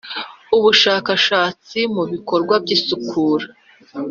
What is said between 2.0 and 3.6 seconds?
bikorwa by isukura